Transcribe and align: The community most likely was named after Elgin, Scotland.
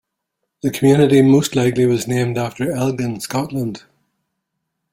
The 0.63 0.71
community 0.71 1.21
most 1.21 1.55
likely 1.55 1.85
was 1.85 2.07
named 2.07 2.35
after 2.35 2.71
Elgin, 2.71 3.19
Scotland. 3.19 3.83